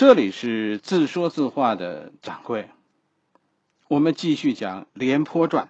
[0.00, 2.70] 这里是自说自话的掌柜，
[3.86, 5.66] 我们继续讲《廉颇传》。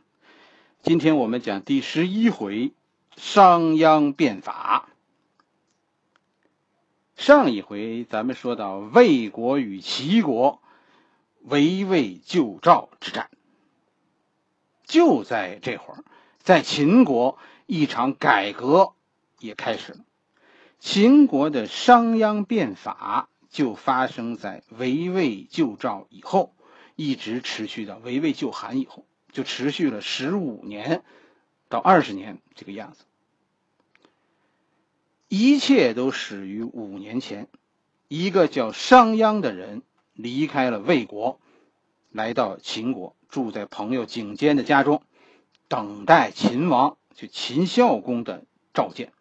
[0.82, 2.72] 今天我们讲第十一回
[3.16, 4.88] 商鞅变法。
[7.16, 10.62] 上一回咱们说到魏国与齐国
[11.40, 13.30] 围魏救赵之战，
[14.84, 16.04] 就在这会儿，
[16.38, 17.36] 在秦国
[17.66, 18.92] 一场改革
[19.40, 19.98] 也开始了。
[20.78, 23.28] 秦国的商鞅变法。
[23.50, 26.54] 就发生在围魏救赵以后，
[26.94, 31.02] 一直持续到围魏救韩以后，就持续了十五年
[31.68, 33.04] 到二十年这个样子。
[35.28, 37.48] 一切都始于五年前，
[38.08, 41.40] 一个叫商鞅的人离开了魏国，
[42.10, 45.02] 来到秦国，住在朋友景监的家中，
[45.68, 49.12] 等待秦王就秦孝公的召见。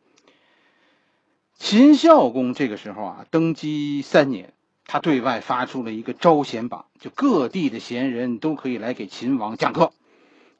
[1.60, 4.54] 秦孝公这个时候啊，登基三年，
[4.86, 9.92] 他对外发出了一个招贤榜，就各地的贤人都可以来给秦王讲课，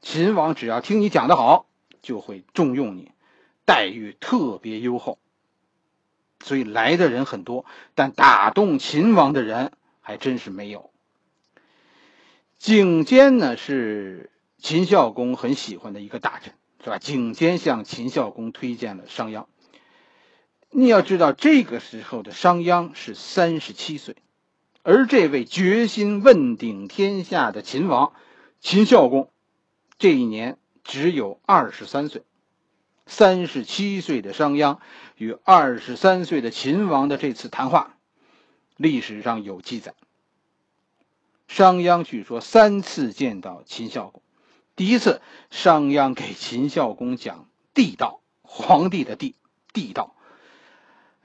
[0.02, 1.66] 秦王只要听你讲的好，
[2.02, 3.12] 就会重用你，
[3.66, 5.18] 待遇特别优厚。
[6.44, 10.92] 所以来的人很多，但打动秦王的人还真是没有。
[12.58, 16.54] 景监呢是秦孝公很喜欢的一个大臣，
[16.84, 16.98] 是吧？
[16.98, 19.46] 景监向秦孝公推荐了商鞅。
[20.72, 24.16] 你要知道，这个时候的商鞅是三十七岁，
[24.84, 28.14] 而这位决心问鼎天下的秦王
[28.60, 29.32] 秦孝公，
[29.98, 32.24] 这一年只有二十三岁。
[33.08, 34.78] 三十七岁的商鞅
[35.18, 37.98] 与二十三岁的秦王的这次谈话，
[38.78, 39.96] 历史上有记载。
[41.48, 44.22] 商鞅据说三次见到秦孝公，
[44.76, 49.36] 第一次，商鞅给秦孝公讲地道，皇帝的地
[49.74, 50.16] 地道。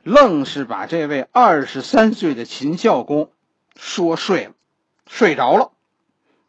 [0.04, 3.30] 愣是把这位二十三岁的秦孝公
[3.74, 4.52] 说睡了，
[5.06, 5.72] 睡着了，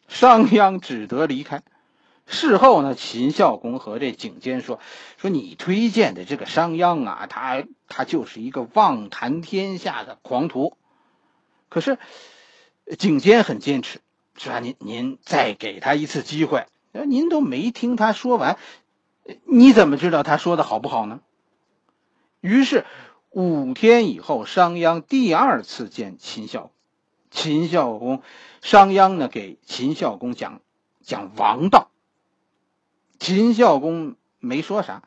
[0.09, 1.63] 商鞅只得离开。
[2.27, 4.81] 事后呢，秦孝公和这景监说
[5.15, 10.75] ：“说你推荐的这个商鞅啊，他他就是一个妄谈天下的狂徒。”
[11.69, 11.97] 可是
[12.97, 14.01] 景监很坚持，
[14.37, 14.59] 是吧？
[14.59, 16.65] 您您再给他一次机会。
[16.91, 18.57] 您都没听他说完，
[19.45, 21.21] 你怎么知道他说的好不好呢？
[22.41, 22.85] 于是。
[23.35, 26.71] 五天以后，商鞅第二次见秦孝，
[27.29, 28.21] 秦孝公，
[28.61, 30.61] 商鞅呢给秦孝公讲
[31.01, 31.91] 讲王道。
[33.19, 35.03] 秦孝公没说啥，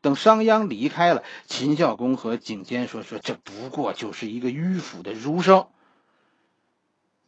[0.00, 5.66] 等商鞅离开了，秦孝公和景监说说这不过就是一个迂腐的儒生。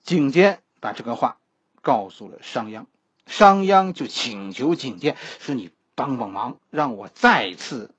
[0.05, 1.39] 景监把这个话
[1.83, 2.87] 告诉了商鞅，
[3.27, 7.93] 商鞅就请求景监说：“你帮帮忙，让我再次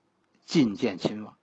[0.47, 1.35] 觐见秦王。”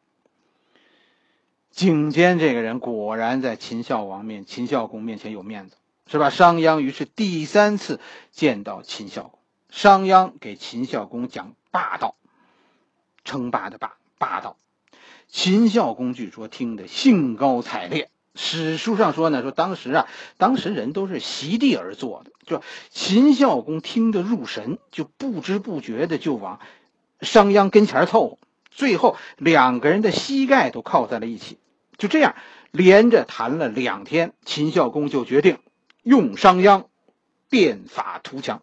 [1.72, 6.28] 景监这个人果然在秦孝王面、秦孝公面前有面子，是吧？
[6.28, 7.98] 商鞅于是第三次
[8.30, 9.38] 见到秦孝公，
[9.70, 12.14] 商鞅给秦孝公讲霸道，
[13.24, 14.56] 称霸的霸，霸道。
[15.28, 20.06] 秦孝公据说听得兴高采烈，史书上说呢，说当时啊，
[20.36, 26.60] 当时人都是席地而坐的，就秦孝公听得入神，就不知不觉的就往
[27.22, 28.38] 商鞅跟前凑，
[28.70, 31.56] 最后两个人的膝盖都靠在了一起。
[32.02, 32.34] 就这样，
[32.72, 35.60] 连着谈了两天，秦孝公就决定
[36.02, 36.86] 用商鞅
[37.48, 38.60] 变法图强。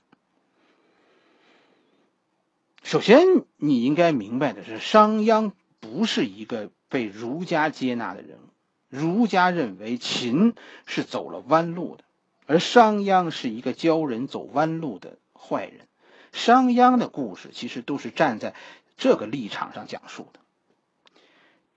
[2.84, 8.50] 首先，你应该明白的是，商鞅不是一个被儒家接纳的人物。
[8.90, 10.54] 儒家认为秦
[10.86, 12.04] 是走了弯路的，
[12.46, 15.88] 而商鞅是一个教人走弯路的坏人。
[16.34, 18.54] 商鞅的故事其实都是站在
[18.98, 20.42] 这个立场上讲述的。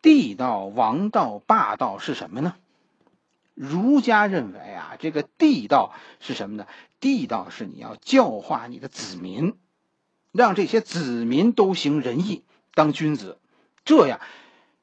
[0.02, 2.54] 地道、王道、霸道是什么呢？
[3.54, 6.66] 儒家认为啊，这个地道是什么呢？
[7.00, 9.56] 地道是你要教化你的子民，
[10.32, 12.42] 让这些子民都行仁义，
[12.74, 13.38] 当君子，
[13.84, 14.20] 这样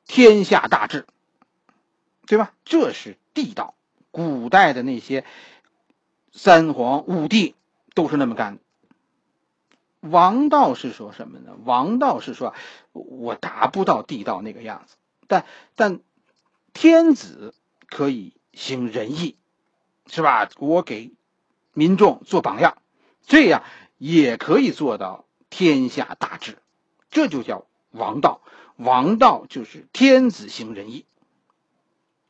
[0.05, 1.05] 天下大治，
[2.25, 2.53] 对吧？
[2.63, 3.73] 这是地道。
[4.11, 5.23] 古代的那些
[6.31, 7.55] 三皇五帝
[7.93, 8.61] 都是那么干的。
[10.01, 11.57] 王道是说什么呢？
[11.63, 12.53] 王道是说，
[12.93, 14.95] 我达不到地道那个样子。
[15.29, 15.45] 但
[15.75, 15.99] 但，
[16.73, 17.53] 天子
[17.87, 19.37] 可以行仁义，
[20.07, 20.49] 是吧？
[20.57, 21.13] 我给
[21.73, 22.81] 民众做榜样，
[23.27, 23.63] 这样
[23.99, 26.57] 也可以做到天下大治，
[27.11, 28.41] 这就叫王道。
[28.75, 31.05] 王道就是天子行仁义。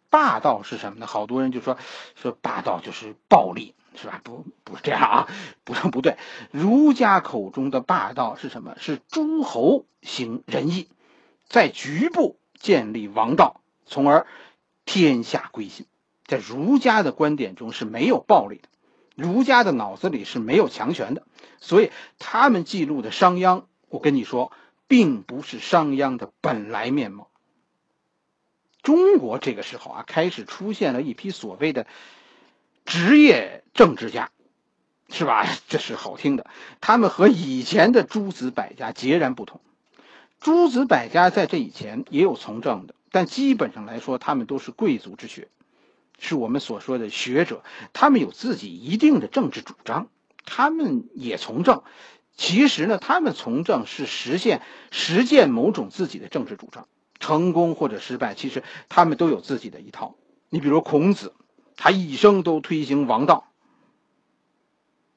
[0.10, 1.08] 霸道是什么呢？
[1.08, 1.78] 好多人就说
[2.16, 4.20] 说霸道就是暴力，是吧？
[4.24, 5.28] 不不是这样啊，
[5.64, 6.18] 不是不对。
[6.52, 8.76] 儒家口中的霸道是什么？
[8.78, 10.90] 是诸侯行仁义，
[11.48, 12.38] 在局部。
[12.60, 14.28] 建立王道，从而
[14.86, 15.86] 天下归心，
[16.26, 18.70] 在儒家的观点中是没有暴力的，
[19.16, 21.24] 儒家的脑子里是没有强权的，
[21.60, 24.52] 所以他们记录的商鞅，我跟你说，
[24.88, 27.30] 并不是商鞅的本来面貌。
[28.82, 31.86] 中国这个时候啊，开始出现了一批所谓的
[32.86, 34.32] 职业政治家，
[35.10, 35.46] 是吧？
[35.68, 36.48] 这是好听的。
[36.82, 39.62] 他们和以前的诸子百家截然不同。
[40.40, 45.50] 诸子百家在这以前也有从政的，但基本上来说，他们都是贵族之学，
[46.18, 47.64] 是我们所说的学者。
[47.94, 50.08] 他们有自己一定的政治主张，
[50.46, 51.84] 他们也从政。
[52.38, 56.88] 其实呢，他们从政是实现实践某种自己的政治主张。
[57.20, 60.16] 成功或者失败，其实他们都有自己的一套。
[60.48, 61.34] 你比如孔子，
[61.76, 63.52] 他一生都推行王道。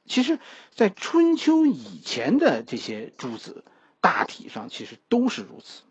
[0.05, 0.41] 其实，
[0.75, 3.65] 在春秋以前的这些诸子，
[4.03, 5.85] 大体上其实都是如此。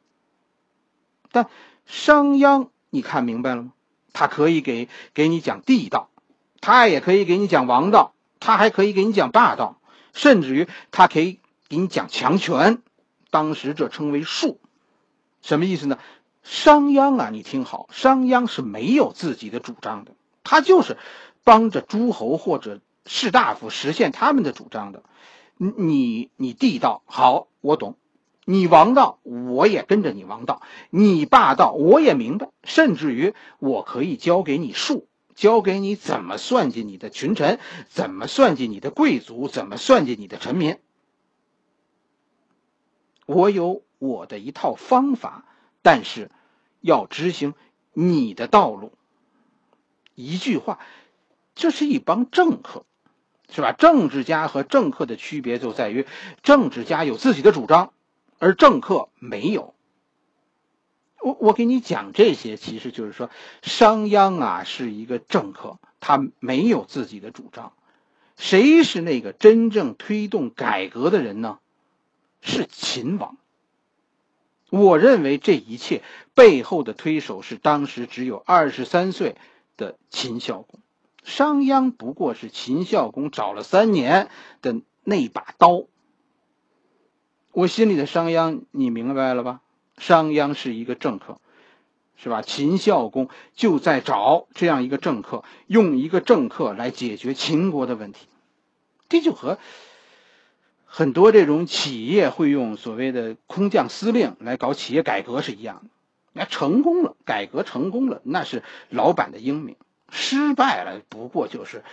[1.32, 1.50] 但
[1.88, 3.74] 商鞅，你看明白了吗？
[4.14, 6.10] 他可以给给你讲地道，
[6.60, 9.80] 他也可以给你讲王道，他还可以给你讲霸道，
[10.14, 12.84] 甚至于他可以给你讲强权。
[13.30, 14.60] 当时这称为术。
[15.42, 15.98] 什么意思呢？
[16.44, 20.12] 商鞅啊，你听好，商鞅是没有自己的主张的，
[20.44, 20.98] 他就是
[21.46, 25.04] 帮着诸侯或者士大夫实现他们的主张的。
[25.56, 27.94] 你你地道好，我懂；
[28.52, 32.50] 你王道，我也跟着你王道；你霸道，我也明白。
[32.64, 40.78] 甚至于，我可以教给你术，教给你怎么算计你的群臣，怎么算计你的贵族，怎么算计你的臣民。
[43.26, 43.84] 我有。
[44.02, 45.46] 我的一套方法，
[45.84, 46.32] 但是
[46.80, 47.54] 要执行
[47.94, 48.94] 你的道路。
[50.16, 50.80] 一句话，
[51.54, 52.84] 这是一帮政客，
[53.52, 53.74] 是吧？
[53.74, 56.08] 政治家和政客的区别就在于，
[56.42, 57.94] 政治家有自己的主张，
[58.42, 59.76] 而政客没有。
[61.22, 63.30] 我我给你讲这些，其实就是说，
[63.62, 67.72] 商鞅啊是一个政客，他没有自己的主张。
[68.38, 71.60] 谁是那个真正推动改革的人呢？
[72.42, 73.38] 是秦王。
[74.72, 76.02] 我认为这一切
[76.34, 79.36] 背后的推手是当时只有二十三岁
[79.78, 80.80] 的秦孝公，
[81.24, 84.30] 商鞅不过是秦孝公找了三年
[84.64, 85.84] 的那把刀。
[87.54, 89.62] 我心里的商鞅，你明白了吧？
[89.98, 91.40] 商鞅是一个政客，
[92.16, 92.42] 是吧？
[92.42, 98.28] 秦孝公就在找这样一个政客，用一个政客来解决秦国的问题，
[99.10, 99.58] 这就和。
[100.86, 105.90] 很多这种企业会用所谓的空降司令来搞企业改革是一样的，
[106.34, 109.76] 那成功了，改革成功了，那是老板的英明；
[110.10, 111.86] 失败了，不过就是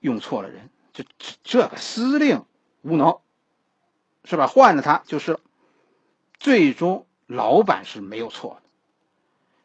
[0.00, 0.68] 用错了人。
[0.92, 2.44] 就这这个司令
[2.82, 3.16] 无能，
[4.26, 4.46] 是吧？
[4.46, 5.38] 换了他就是，
[6.38, 8.68] 最终老板是没有错的。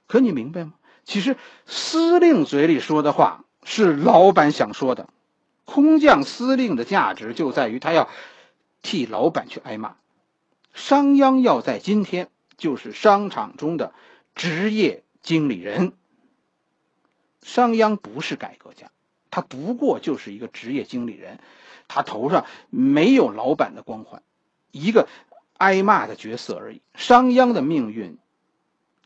[0.08, 0.74] 可你明白吗？
[1.04, 1.36] 其实
[1.66, 5.10] 司令嘴里说的话是老板想说的，
[5.66, 8.08] 空降司令的价值就在于他要。
[8.84, 9.98] 替老板去挨骂，
[10.74, 13.94] 商鞅要在今天就是商场中的
[14.34, 15.94] 职业经理人。
[17.44, 18.90] 商鞅不是改革家，
[19.30, 21.38] 他不过就是一个职业经理人，
[21.88, 24.24] 他头上没有老板的光环，
[24.72, 25.08] 一个
[25.58, 26.82] 挨骂的角色而已。
[26.96, 28.18] 商鞅的命运，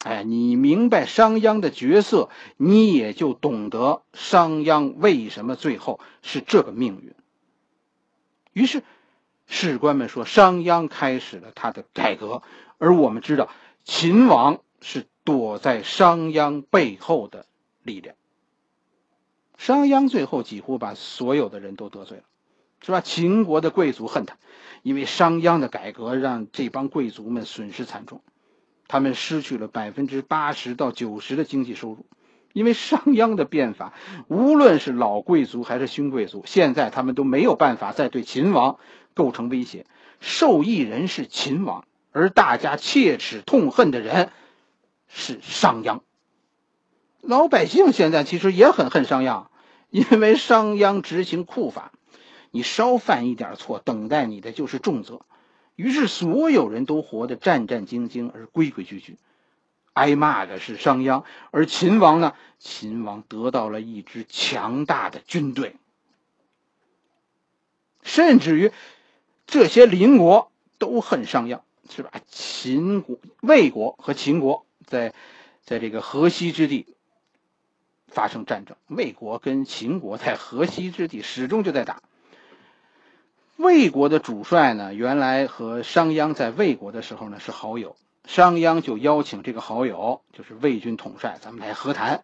[0.04, 7.14] 哎，你明白商鞅的角色，你也就懂得商鞅为什么最后是这个命运。
[8.54, 8.84] 于是。
[9.48, 12.42] 士官们说，商鞅开始了他的改革，
[12.80, 13.48] 而我们知道，
[13.84, 17.46] 秦王是躲在商鞅背后的
[17.84, 18.16] 力量。
[19.56, 22.24] 商鞅最后几乎把所有的人都得罪了，
[22.86, 23.02] 是吧？
[23.02, 24.36] 秦国的贵族恨他，
[24.84, 28.22] 因为商鞅的改革让这帮贵族们损失惨重，
[28.88, 32.06] 他们失去了百分之八十到九十的经济收入。
[32.54, 33.94] 因为商鞅的变法，
[34.28, 38.78] 无论是老贵族还是新贵族，现在他们都没有办法再对秦王
[39.16, 39.88] 构成威胁。
[40.20, 44.30] 受益人是秦王，而大家切齿痛恨的人
[45.08, 46.02] 是商鞅。
[47.22, 49.48] 老百姓现在其实也很恨商鞅，
[49.90, 51.92] 因为商鞅执行酷法，
[52.56, 55.26] 你稍犯一点错，等待你的就是重责。
[55.76, 59.18] 于是所有人都活得战战兢兢而规规矩矩。
[59.92, 62.34] 挨骂的是商鞅，而秦王呢？
[62.60, 65.76] 秦王得到了一支强大的军队，
[68.02, 68.72] 甚至于
[69.46, 71.60] 这些邻国都恨商鞅，
[71.90, 72.12] 是吧？
[72.26, 75.14] 秦国、魏国和秦国在
[75.66, 76.88] 在这个河西之地
[78.08, 82.02] 发生战争，魏国跟秦国在河西之地始终就在打。
[83.58, 87.96] 魏国的主帅呢，原来和商鞅在魏国的时候呢是好友。
[88.26, 92.24] 商鞅就邀请这个好友，就是魏军统帅，咱们来和谈。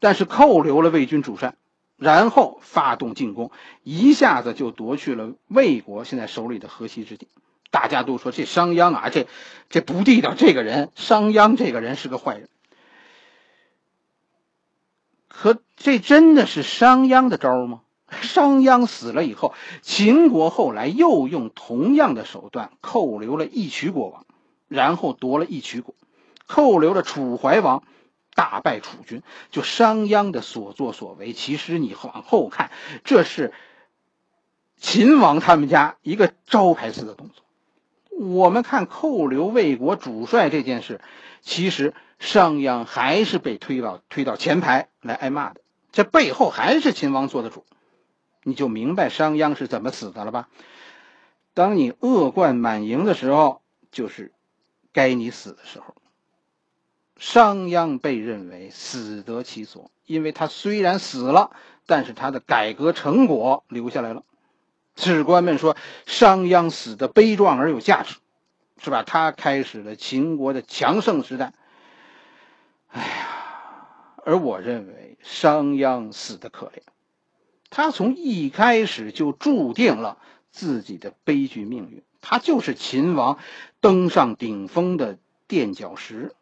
[0.00, 1.54] 但是扣留了魏军主帅，
[1.96, 3.52] 然后发动进攻，
[3.82, 7.28] 一下子就夺去了魏国现在手里的河西之地。
[7.70, 9.26] 大家都说这商鞅啊，这
[9.70, 12.48] 这不地道，这个人商鞅这个人是个坏人。
[15.28, 17.82] 可这真的是商鞅的招吗？
[18.10, 24.26] 商鞅死了以后，秦国后来又用同样的手段扣留了义渠国王，
[24.68, 25.94] 然后夺了义渠国，
[26.46, 27.82] 扣留了楚怀王，
[28.34, 29.22] 大败楚军。
[29.50, 32.70] 就商鞅的所作所为，其实你往后看，
[33.04, 33.52] 这是
[34.76, 37.44] 秦王他们家一个招牌式的动作。
[38.18, 41.00] 我们看扣留魏国主帅这件事，
[41.42, 45.60] 其实商鞅还是被推到推到前排来挨骂的，
[45.92, 47.66] 这背后还是秦王做的主，
[48.48, 50.48] 你就明白商鞅是怎么死的了吧？
[51.52, 53.60] 当你恶贯满盈的时候，
[53.90, 54.32] 就是
[54.92, 55.96] 该你死的时候。
[57.16, 61.50] 商鞅被认为死得其所，因为他虽然死了，
[61.86, 64.22] 但是他的改革成果留下来了。
[64.94, 65.76] 史官们说，
[66.06, 68.14] 商鞅死的悲壮而有价值，
[68.80, 69.02] 是吧？
[69.02, 71.52] 他开始了秦国的强盛时代。
[72.92, 73.88] 哎呀，
[74.24, 76.82] 而我认为商鞅死的可怜，
[77.70, 80.18] 他从一开始就注定了
[80.50, 82.02] 自己的悲剧命运。
[82.20, 83.38] 他就是秦王
[83.80, 86.34] 登上顶峰的垫脚石。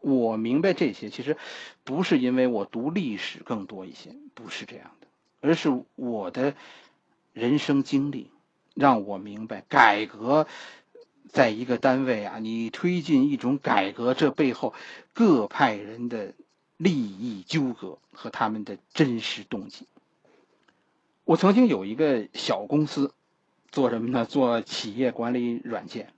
[0.00, 1.36] 我明白这些，其实
[1.82, 5.06] 不是因为我读历史更多一些，不是这样的。
[5.40, 6.54] 而是我的
[7.34, 8.30] 人生经历
[8.74, 10.46] 让我明白，改革
[11.28, 14.72] 在一个单位啊，你推进一种改革，这背后
[15.12, 16.32] 各派人的
[16.76, 19.86] 利益纠葛和他们的真实动机。
[21.24, 23.14] 我曾经有一个小公司，
[23.70, 24.26] 做什么呢？
[24.26, 26.12] 做企业管理软件。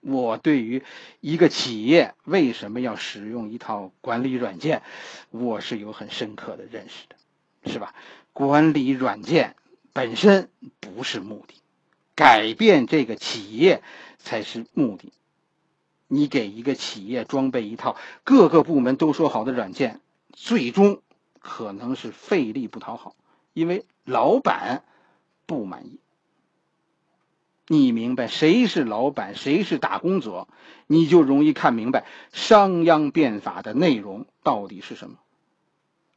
[0.00, 0.82] 我对于
[1.20, 4.82] 一个企业为什么要使用一套管理软件，
[5.30, 7.94] 我是有很深刻的认识的，是吧？
[8.32, 9.54] 管理软件
[9.92, 10.48] 本身
[10.80, 11.54] 不是目的，
[12.16, 13.80] 改变这个企业
[14.18, 15.12] 才是目的。
[16.14, 20.02] 你给一个企业装备一套各个部门都说好的软件，
[20.34, 21.00] 最终
[21.38, 23.16] 可能是费力不讨好，
[23.54, 24.84] 因为老板
[25.46, 26.00] 不满意。
[27.66, 30.48] 你明白谁是老板，谁是打工者，
[30.86, 35.16] 你就容易看明白商鞅变法的内容到底是什么。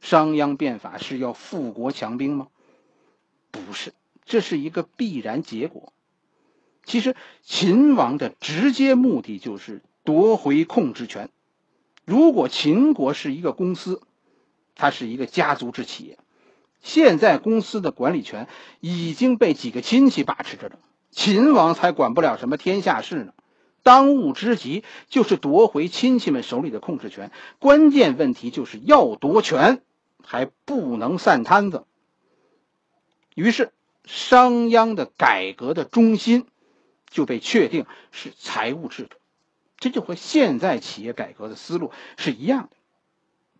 [0.02, 2.48] 商鞅变法是要富国强兵吗？
[3.50, 3.94] 不是，
[4.26, 5.94] 这是一个必然结果。
[6.86, 11.28] 其实秦王的直接目的就是夺回控制权。
[12.06, 14.00] 如果秦国是一个公司，
[14.74, 16.18] 它是一个家族制企业，
[16.80, 18.48] 现在公司的管理权
[18.80, 20.78] 已经被几个亲戚把持着了，
[21.10, 23.34] 秦王才管不了什么天下事呢。
[23.82, 27.30] 当务之急就是夺回亲戚们手里的控制权。
[27.58, 29.82] 关键问题就是要夺权。
[30.28, 31.84] 还不能散摊子，
[33.36, 33.70] 于是
[34.04, 36.46] 商鞅的改革的中心
[37.08, 39.16] 就被确定是财务制度，
[39.78, 42.76] 这就和现在企业改革的思路是一样的。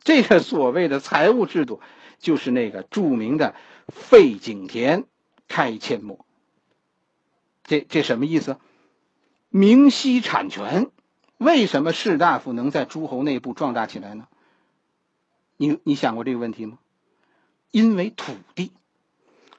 [0.03, 1.81] 这个所谓的财务制度，
[2.19, 3.55] 就是那个著名的
[3.89, 5.05] 废井田，
[5.49, 6.25] 开阡陌。
[7.65, 8.59] 这这什么意思？
[9.49, 10.91] 明晰产权。
[11.39, 14.27] 为什么士大夫能在诸侯内部壮大起来呢？
[15.57, 16.79] 你你想过这个问题吗？
[17.73, 18.73] 因为土地，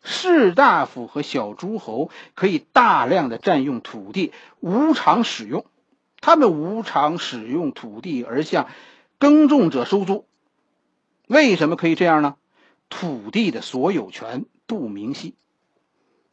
[0.10, 5.66] 士大夫和小诸侯可以大量的占用土地，无偿使用。
[6.22, 8.70] 他们无偿使用土地而向
[9.20, 10.26] 耕种者收租。
[11.28, 12.38] 为什么可以这样呢？
[12.90, 15.36] 土地的所有权不明晰。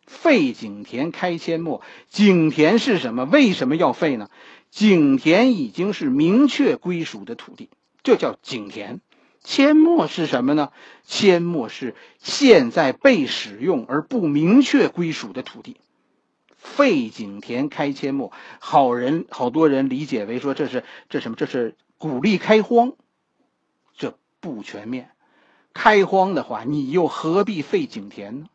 [0.07, 1.83] 废井田，开阡陌。
[2.09, 3.25] 井田是什么？
[3.25, 4.31] 为什么要废呢？
[4.71, 7.71] 井田已经是明确归属的土地，
[8.05, 9.01] 这叫井田。
[9.47, 10.73] 阡陌是什么呢？
[11.07, 15.77] 阡陌是现在被使用而不明确归属的土地。
[16.57, 21.37] 废井田，开阡陌，好人好多人理解为说这是这什么？
[21.37, 22.95] 这是鼓励开荒，
[23.95, 25.11] 这不全面。
[25.75, 28.47] 开荒的话，你又何必废井田呢？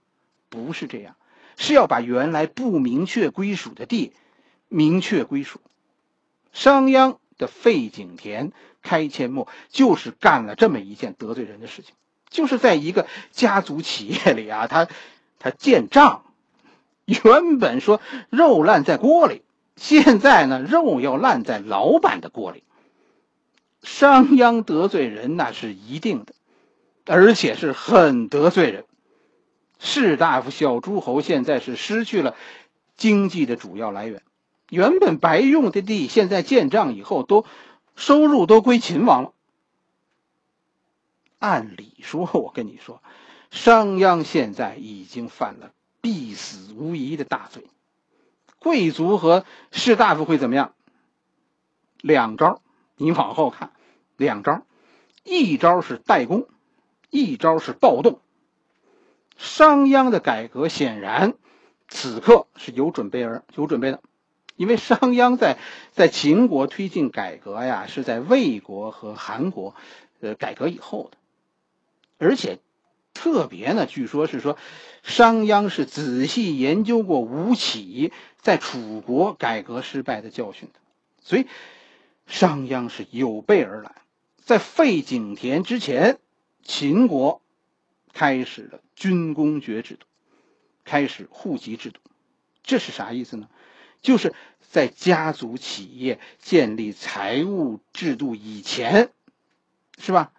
[0.50, 1.15] 不是这样，
[1.55, 4.13] 是要把原来不明确归属的地
[4.67, 5.62] 明确归属。
[6.51, 7.19] 商鞅。
[7.39, 8.51] 的废井田、
[8.82, 11.94] 开阡陌，就是干了这么一件得罪人的事情。
[12.30, 14.88] 就是在一个家族企业里啊，他
[15.40, 16.24] 他建账，
[17.06, 19.42] 原本说肉烂在锅里，
[19.76, 22.64] 现在呢肉要烂在老板的锅里。
[23.82, 26.34] 商鞅得罪人那是一定的，
[27.06, 28.86] 而且是很得罪人。
[29.80, 32.36] 士大夫、小诸侯现在是失去了
[32.98, 34.22] 经济的主要来源。
[34.70, 37.46] 原本白用的地，现在建账以后都
[38.00, 39.34] 收入都归秦王了。
[41.38, 43.03] 按理说，我跟你说，
[43.51, 47.68] 商鞅现在已经犯了必死无疑的大罪，
[48.58, 50.74] 贵族和士大夫会怎么样？
[52.01, 52.62] 两招，
[52.96, 53.74] 你往后看，
[54.15, 54.62] 两招，
[55.25, 56.48] 一招是代工，
[57.10, 58.22] 一招是暴动。
[59.36, 61.34] 商鞅的改革显然
[61.89, 64.01] 此刻是有准备而有准备的，
[64.60, 65.58] 因为商鞅在
[65.94, 69.74] 在秦国推进改革呀，是在魏国和韩国
[70.20, 71.18] 呃改革以后的。
[72.18, 72.60] 而且，
[73.13, 74.58] 特别呢，据说是说，
[75.01, 80.80] 商鞅是仔细研究过吴起在楚国改革失败的教训的，
[81.22, 81.48] 所以
[82.28, 83.96] 商鞅是有备而来。
[84.44, 86.20] 在废井田之前，
[86.63, 87.42] 秦国
[88.12, 90.06] 开始了军功爵制度，
[90.84, 92.01] 开始户籍制度，
[92.62, 93.48] 这是啥意思呢？
[94.01, 99.12] 就是在家族企业建立财务制度以前，
[99.98, 100.32] 是吧？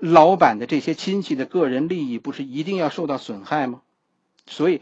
[0.00, 3.82] 老板的这些亲戚的个人利益不是一定要受到损害吗？
[4.46, 4.80] 所以，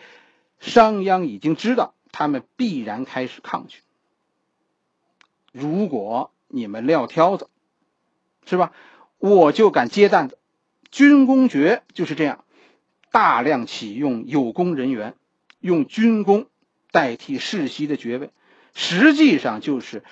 [0.60, 3.80] 商鞅已经知道他们必然开始抗拒。
[5.52, 7.48] 如果你们撂挑子，
[8.46, 8.72] 是吧？
[9.18, 10.38] 我就敢接担子。
[10.90, 12.44] 军功爵就是这样，
[13.10, 15.14] 大量启用有功人员，
[15.60, 16.46] 用军功
[16.99, 18.31] 代替世袭的爵位，
[18.75, 20.02] 实际上就是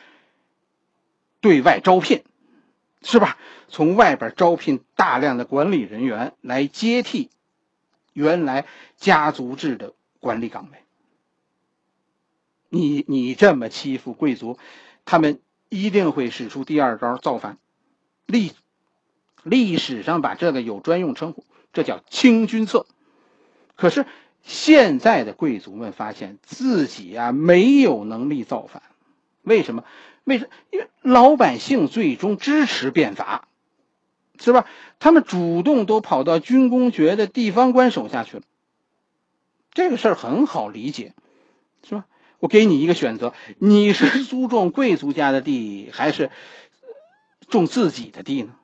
[1.41, 2.23] 对外招聘。
[3.03, 3.39] 是吧？
[3.69, 7.31] 从外边招聘大量的管理人员来接替
[8.15, 8.67] 原来
[8.97, 10.79] 家族制的管理岗位。
[12.69, 14.59] 你你这么欺负贵族，
[15.05, 17.59] 他们一定会使出第二招造反。
[18.27, 18.53] 历
[19.45, 22.87] 历史上把这个有专用称呼，这叫清君侧。
[23.77, 24.05] 可是
[24.47, 28.81] 现在的贵族们发现自己啊没有能力造反，
[29.43, 29.83] 为什么？
[30.23, 30.51] 为什么？
[30.71, 33.49] 因为老百姓最终支持变法，
[34.39, 34.65] 是吧？
[35.01, 38.45] 他们主动都跑到军功爵的地方官手下去了。
[39.73, 41.13] 这个事儿很好理解，
[41.83, 42.07] 是吧？
[42.39, 46.31] 我给你一个选择：你是租种贵族家的地，还是
[47.49, 48.55] 种自己的地呢？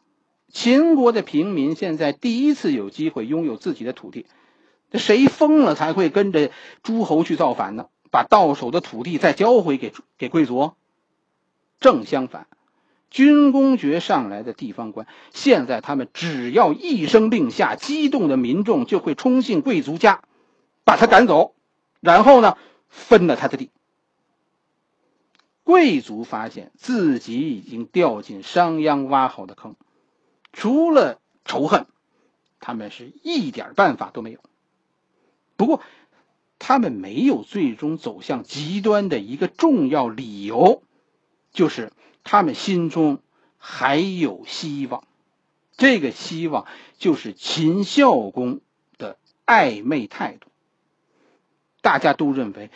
[0.52, 4.26] 秦国的平民现在第一次有机会拥有自己的土地，
[4.92, 6.50] 这谁疯了才会跟着
[6.82, 7.86] 诸侯去造反呢？
[8.10, 10.74] 把到手的土地再交回给给贵族？
[11.80, 12.46] 正相反，
[13.08, 20.22] 军功爵上来的地方官，现在他们只要一声令下，激动的民众就会冲进贵族家，
[20.84, 21.54] 把他赶走，
[22.00, 23.70] 然后呢，分了他的地。
[25.64, 29.74] 贵族发现自己已经掉进商鞅挖好的坑，
[30.52, 31.86] 除了仇恨，
[32.60, 34.40] 他们是一点办法都没有。
[35.56, 35.80] 不过，
[36.58, 40.82] 他们没有最终走向极端的一个重要理由。
[41.52, 41.92] 就是
[42.24, 43.18] 他们心中
[43.58, 45.04] 还有希望，
[45.76, 48.60] 这个希望就是秦孝公
[48.96, 50.48] 的暧昧态度。
[51.80, 52.70] 大家都认为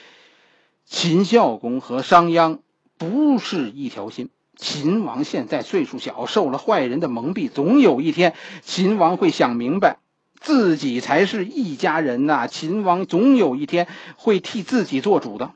[0.85, 2.59] 秦孝公和商鞅
[2.99, 4.31] 不是一条心。
[4.57, 9.99] 秦王现在岁数小，受了坏人的蒙蔽，总有一天秦王会想明白，
[10.47, 12.47] 自己才是一家人呐。
[12.47, 15.55] 秦王总有一天会替自己做主的。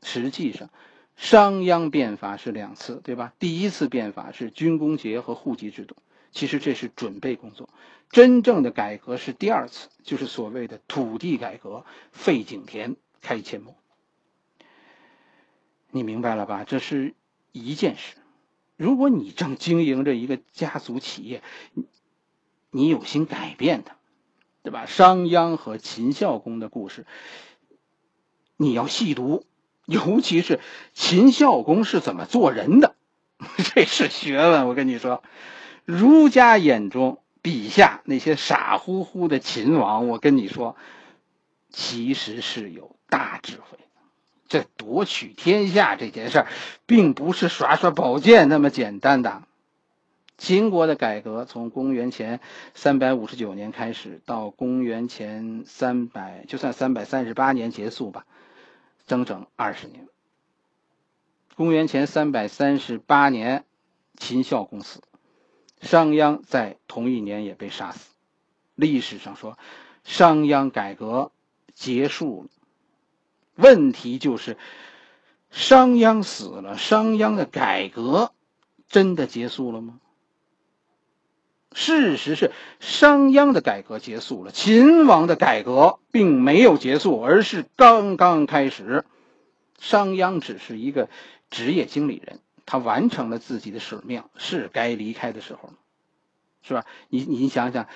[0.00, 0.70] 实际上，
[1.16, 3.32] 商鞅变法是两次，对吧？
[3.40, 5.96] 第一次变法是军功节和户籍制度，
[6.30, 7.68] 其实这是准备工作。
[8.10, 13.74] 真正的改革是第二次，就是所谓的土地改革，废井田，开阡陌。
[15.90, 16.62] 你明白了吧？
[16.62, 17.14] 这是
[17.50, 18.14] 一件事。
[18.82, 21.40] 如果你正经营着一个家族企业，
[22.72, 23.94] 你有心改变它，
[24.64, 24.86] 对吧？
[24.86, 27.06] 商鞅和秦孝公的故事，
[28.56, 29.46] 你要细读。
[29.86, 30.58] 尤其是
[30.94, 32.96] 秦孝公是怎么做人的，
[33.72, 34.66] 这是学问。
[34.66, 35.22] 我跟你说，
[35.84, 40.74] 儒家眼中笔下那些傻乎乎的秦王，我跟你说，
[41.70, 43.78] 其实是有大智慧。
[44.52, 46.46] 这夺取天下这件事儿，
[46.84, 49.44] 并不是耍耍宝剑那么简单的。
[50.36, 52.38] 秦国的改革从公元前
[52.74, 58.26] 三百五十九年开始，到公元前三百，就算三百三十八年结束吧。
[59.06, 60.06] 整整二十年。
[61.54, 63.64] 公元前三百三十八年，
[64.18, 65.00] 秦孝公死，
[65.80, 68.10] 商鞅在同一年也被杀死。
[68.74, 69.56] 历史上说，
[70.04, 71.32] 商鞅改革
[71.72, 72.48] 结束了。
[73.62, 74.58] 问题就是，
[75.50, 78.32] 商鞅死了，商鞅的改革
[78.88, 80.00] 真的结束了吗？
[81.74, 89.04] 事实是，商鞅的改革结束了，秦王的改革并没有结束，而是刚刚开始。
[89.78, 91.08] 商鞅只是一个
[91.50, 95.74] 职业经理人，他完成了自己的使命，是该离开的时候了，
[96.62, 96.84] 是吧？
[97.08, 97.88] 你你想想，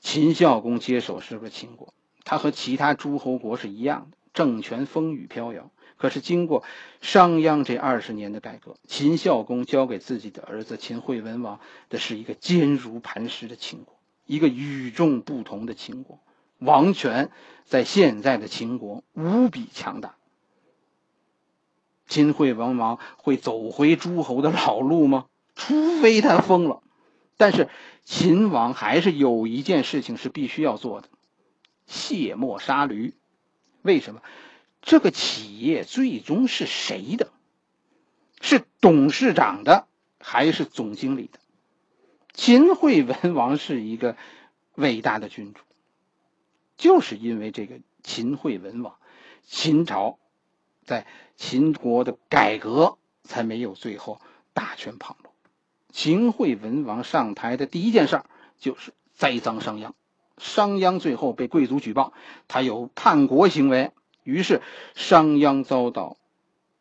[0.00, 1.94] 秦孝公接手是不是秦国？
[2.24, 5.70] 他和其他诸侯国是一样的，政权风雨飘摇。
[5.96, 6.64] 可是经过
[7.00, 16.18] 商鞅这二十年的改革，秦孝公交给自己的儿子秦惠文王的是一个坚如磐石的秦国，一个与众不同的秦国。
[16.58, 17.30] 王权
[17.64, 20.16] 在现在的秦国无比强大。
[22.06, 25.26] 秦惠文王会走回诸侯的老路吗？
[25.54, 26.82] 除非他疯了。
[27.36, 27.68] 但是
[28.04, 31.08] 秦王还是有一件事情是必须要做的：
[31.86, 33.14] 卸磨杀驴。
[33.84, 34.22] 为什么？
[34.80, 37.30] 这个企业最终是谁的？
[38.40, 39.86] 是董事长的，
[40.18, 41.38] 还是总经理的？
[42.32, 44.16] 秦惠文王是一个
[44.74, 45.60] 伟大的君主，
[46.78, 48.96] 就是因为这个秦惠文王，
[49.42, 50.18] 秦朝
[50.84, 54.18] 在秦国的改革才没有最后
[54.54, 55.32] 大权旁落。
[55.92, 58.26] 秦惠文王上台的第一件事儿
[58.58, 59.92] 就是栽赃商鞅，
[60.38, 62.12] 商鞅最后被贵族举报，
[62.48, 63.92] 他有叛国行为。
[64.22, 64.62] 于是，
[64.94, 66.16] 商鞅遭到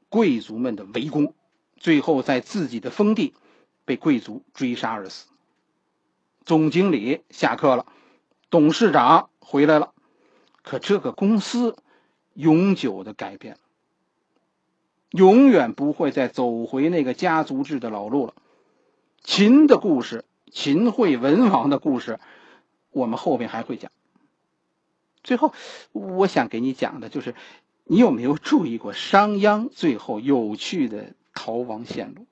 [0.10, 1.34] 贵族们的围攻，
[1.78, 3.34] 最后在自己的封地
[3.84, 5.28] 被贵族追杀而死。
[6.46, 7.86] 总经理下课了，
[8.50, 9.94] 董事长回来了，
[10.62, 11.76] 可这个公司
[12.34, 13.60] 永久的改变了，
[15.12, 18.34] 永远不会再走回那个家族制的老路了。
[19.24, 22.20] 秦的故事，秦惠文王的故事，
[22.93, 23.91] 我们后边还会讲。
[25.23, 25.53] 最后，
[25.91, 27.36] 我想给你讲的就是，
[27.84, 32.25] 你有没有注意过商鞅最后有趣的逃亡线路？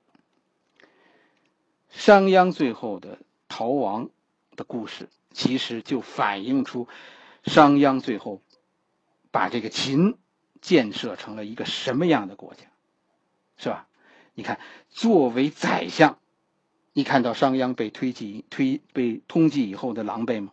[1.88, 4.10] 商鞅最后的逃亡
[4.56, 6.88] 的故事，其实就反映出
[7.44, 8.40] 商鞅最后
[9.30, 10.16] 把这个秦
[10.60, 12.64] 建设成了一个什么样的国家，
[13.56, 13.88] 是吧？
[14.34, 16.18] 你看，作为宰相，
[16.94, 20.52] 你看到商鞅被推进推被通缉以后的狼狈吗？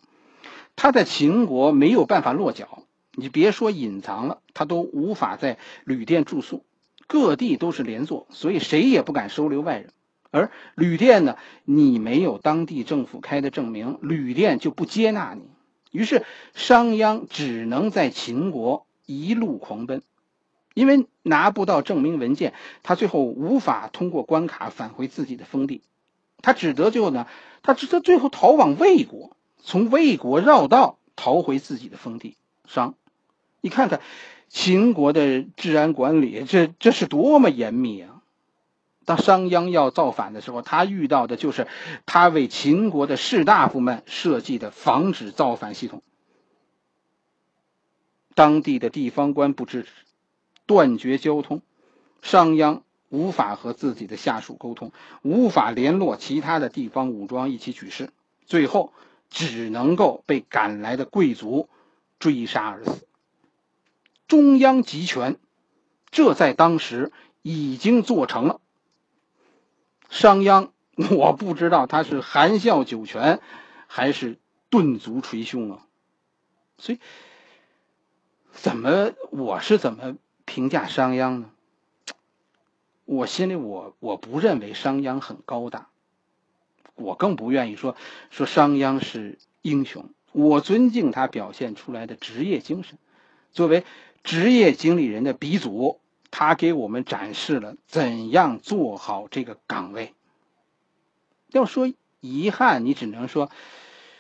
[0.76, 6.64] 他在秦国没有办法落脚，你别说隐藏了，他都无法在旅店住宿，
[7.08, 9.92] 各地都是连坐，所以谁也不敢收留外人。
[10.32, 15.42] 而旅店呢，你没有当地政府开的证明，旅店就不接纳你。
[15.92, 16.24] 于是
[16.54, 20.04] 商鞅只能在秦国一路狂奔，
[20.76, 25.82] 因为拿不到证明文件，他最后无法通过关卡返回自己的封地，
[26.42, 27.28] 他只得最后呢，
[27.62, 29.36] 他只得最后逃往魏国。
[29.62, 32.96] 从魏国绕道逃回自己的封地商，
[33.62, 34.00] 你看看
[34.48, 38.22] 秦国的治安管理，这这是多么严密啊！
[39.06, 41.68] 当商鞅要造反的时候，他遇到的就是
[42.06, 46.02] 他为秦国的士大夫们设计的防止造反系统。
[48.34, 49.90] 当地的地方官不支持，
[50.66, 51.62] 断绝交通，
[52.22, 54.92] 商鞅无法和自己的下属沟通，
[55.22, 58.12] 无法联络其他的地方武装一起举事，
[58.46, 58.94] 最后。
[59.32, 61.70] 只能够被赶来的贵族
[62.18, 63.06] 追杀而死。
[64.28, 65.38] 中央集权，
[66.10, 67.12] 这在当时
[67.44, 68.60] 已经做成了。
[70.10, 70.72] 商鞅，
[71.12, 73.40] 我不知道他是含笑九泉，
[73.86, 74.40] 还是
[74.72, 75.86] 顿足捶胸啊。
[76.80, 77.00] 所以，
[78.52, 81.52] 怎么我是怎么评价商鞅呢？
[83.10, 85.90] 我心里我我不认为商鞅很高大。
[86.94, 87.96] 我更不愿意说
[88.30, 93.00] 说商鞅是英雄，我尊敬他表现出来的职业精神。
[93.52, 93.84] 作为
[94.24, 100.14] 职业经理人的鼻祖，他给我们展示了怎样做好这个岗位。
[101.48, 103.50] 要说遗憾，你只能说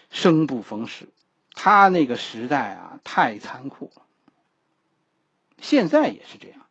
[0.09, 1.09] 生不逢时。
[1.53, 4.01] 他那个时代啊，太残酷了。
[5.61, 6.61] 现在也是这样。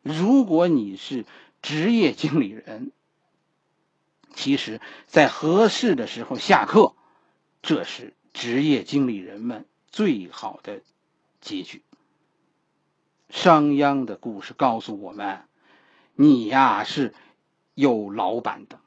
[0.00, 1.26] 如果你是
[1.66, 2.92] 职业经理人，
[4.36, 6.94] 其实，在合适的时候下课，
[7.60, 10.82] 这是职业经理人们最好的
[11.40, 11.82] 结局。
[13.30, 15.40] 商鞅的故事告诉我们：
[16.14, 17.12] 你呀是
[17.74, 18.78] 有老板的。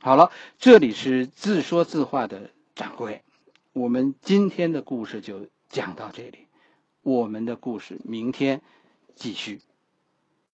[0.00, 3.24] 好了，这里是自说自话的掌柜，
[3.72, 6.48] 我们今天的故事就讲到这里，
[7.00, 8.60] 我们的故事明天
[9.14, 9.62] 继续。